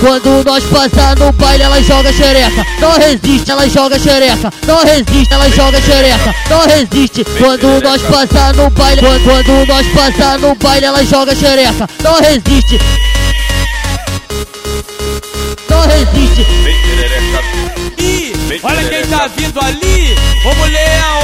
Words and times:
Quando 0.00 0.42
nós 0.44 0.64
passar 0.64 1.14
no 1.18 1.30
baile, 1.32 1.62
ela 1.62 1.82
joga 1.82 2.10
xereca. 2.10 2.66
Não 2.80 2.92
resiste, 2.92 3.50
ela 3.50 3.68
joga 3.68 3.98
xereca. 3.98 4.50
Não 4.66 4.82
resiste, 4.82 5.34
ela 5.34 5.50
joga 5.50 5.78
xereca. 5.82 6.34
Não 6.48 6.66
resiste. 6.66 7.24
Quando 7.38 7.82
nós 7.82 8.00
passar 8.02 8.54
no 8.54 8.70
baile, 8.70 9.02
quando, 9.22 9.66
nós 9.66 9.86
passar 9.88 10.38
no 10.38 10.54
baile, 10.54 10.86
ela 10.86 11.04
joga 11.04 11.34
xereca. 11.34 11.86
Não 12.02 12.18
resiste. 12.18 12.80
Não 15.68 15.82
resiste. 15.82 16.46
Ih, 17.98 18.60
olha 18.62 18.88
quem 18.88 19.06
tá 19.06 19.28
vindo 19.36 19.60
ali. 19.60 20.16
Ô 20.46 20.54
mulher, 20.54 21.19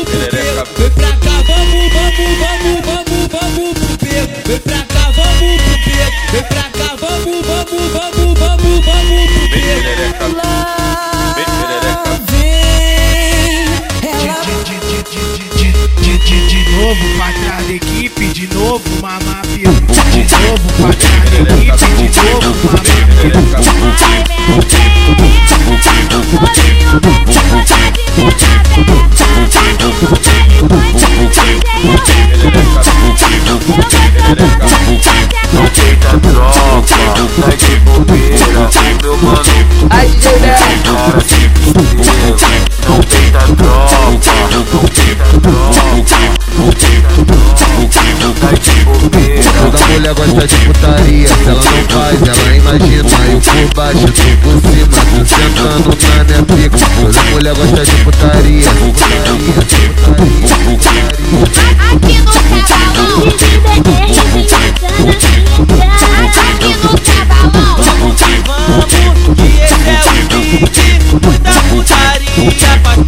pro. 0.00 0.82
Vem 0.82 0.90
pra 0.90 1.12
cá, 1.16 1.42
vamos, 1.46 1.92
vamos, 1.92 2.38
vamos, 2.38 2.80
vamos, 2.86 3.28
vamos 3.30 3.72
pro 3.78 3.92
beco. 4.00 4.48
Vem 4.48 4.58
pra 4.60 4.80
cá, 4.82 5.04
vamos 5.10 5.62
pro 5.62 5.76
beco. 5.84 6.16
Vem 6.32 6.42
pra 6.44 6.62
cá, 6.62 6.96
vamos, 7.00 7.40
vamos, 7.46 7.92
vamos, 7.92 8.38
vamos, 8.38 8.84
vamos 8.84 9.26
pro 9.30 9.44
beco. 9.48 10.26
Lá 10.36 11.34
vem 11.36 11.44
ela. 11.44 12.02
de, 14.42 14.76
de, 14.76 14.98
de, 15.56 15.68
de, 16.00 16.18
de, 16.18 16.36
de 16.48 16.60
novo 16.76 17.04
pra 17.16 17.28
trás 17.32 17.62
da 17.66 17.72
equipe, 17.72 18.26
de 18.28 18.46
novo 18.54 18.82
mamá 19.00 19.42
piu. 19.54 19.70
De 20.10 20.22
novo 20.46 20.66
pra 20.78 20.92
trás 20.92 21.24
da 21.30 21.38
equipe, 21.40 22.08
de 22.08 22.20
novo 22.40 22.52
mamá 22.66 22.82
Vai, 24.62 25.01
tá 37.40 37.48
ai. 39.90 40.08
Toda 49.62 49.86
mulher 49.86 50.14
gosta 50.14 50.46
de 50.46 50.54
putaria, 50.56 51.28
ela 51.46 51.62
não 51.62 51.84
faz, 51.88 52.22
ela 52.22 52.56
imagina 52.56 53.08
Eu 53.30 53.40
por 53.40 53.74
baixo, 53.74 54.06
tu 54.06 54.36
por 54.42 54.60
cima, 54.60 54.98
tu 55.10 55.24
sentando 55.26 55.90
na 56.16 56.24
minha 56.24 56.42
pica 56.42 56.78
Toda 57.00 57.22
mulher 57.30 57.54
gosta 57.54 57.84
de 57.84 58.04
putaria, 58.04 58.68
putaria 72.34 72.80
pra 72.80 73.01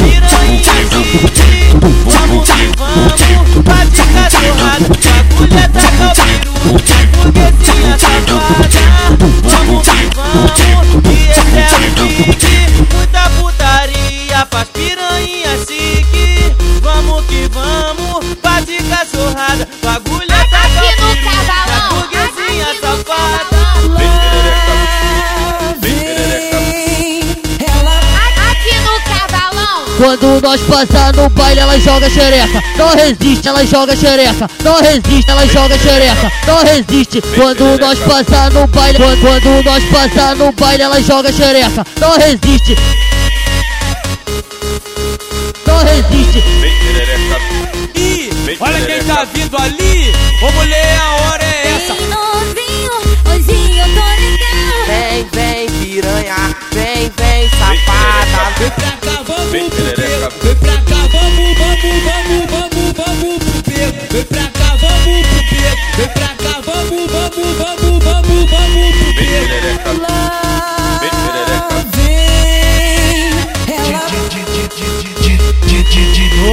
Quando 30.04 30.38
nós 30.42 30.60
passar 30.60 31.16
no 31.16 31.30
baile, 31.30 31.60
ela 31.60 31.80
joga 31.80 32.10
xereca. 32.10 32.62
Não 32.76 32.94
resiste, 32.94 33.48
ela 33.48 33.64
joga 33.64 33.96
xereca. 33.96 34.50
Não 34.62 34.78
resiste, 34.82 35.30
ela 35.30 35.46
joga 35.46 35.78
xereca. 35.78 36.30
Não 36.46 36.62
resiste. 36.62 37.22
Quando 37.34 37.78
nós 37.80 37.98
passar 38.00 38.50
no 38.50 38.66
baile, 38.66 38.98
quando, 38.98 39.64
nós 39.64 39.82
passar 39.84 40.36
no 40.36 40.52
baile, 40.52 40.82
ela 40.82 41.00
joga 41.00 41.32
xereca. 41.32 41.86
Não 41.98 42.18
resiste. 42.18 42.76
Não 45.66 45.78
resiste. 45.78 46.44
Ih, 47.96 48.30
olha 48.60 48.80
quem 48.82 49.02
tá 49.04 49.24
vindo 49.32 49.56
ali. 49.56 50.12
Ô 50.42 50.52
mulher, 50.52 50.98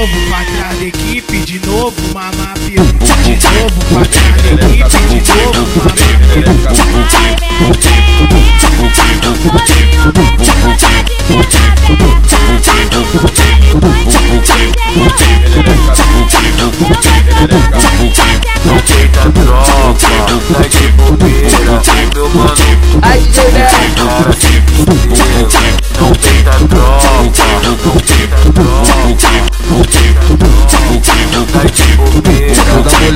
novo 0.01 0.17
pra 0.29 0.43
trás 0.45 0.79
da 0.79 0.85
equipe, 0.85 1.37
de 1.41 1.59
novo 1.67 1.93
mamá 2.11 2.53
piu. 2.65 2.83
De 3.23 3.35
novo 3.59 3.79
pra 3.93 4.03
trás 4.05 4.41
da 4.41 4.51
equipe, 4.67 5.21
de 5.21 5.35
novo 5.45 5.79
mamá 5.79 6.07
piu. 6.33 7.70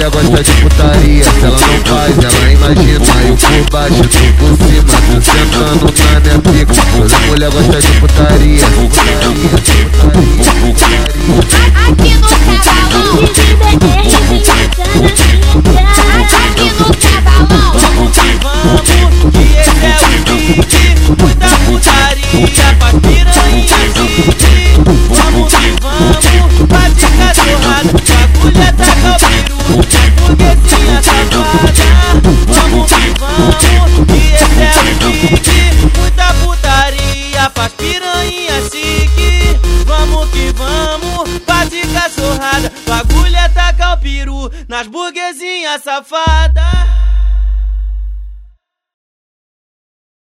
Mulher 0.05 0.11
gosta 0.11 0.43
de 0.43 0.51
putaria, 0.61 1.23
se 1.23 1.45
ela 1.45 1.59
não 1.59 1.79
faz, 1.85 2.17
ela 2.17 2.51
imagina 2.51 3.05
Eu 3.27 3.38
por 3.38 3.69
baixo, 3.71 4.03
tu 4.03 4.33
por 4.38 4.57
cima, 4.57 4.93
tu 5.05 5.21
sentando 5.21 5.85
na 6.13 6.19
minha 6.19 6.39
pica 6.39 6.73
Toda 6.91 7.19
mulher 7.27 7.51
gosta 7.51 7.81
de 7.81 7.99
putaria, 7.99 8.65
nas 44.75 44.87
burguesinhas 44.87 45.83
safada. 45.83 46.54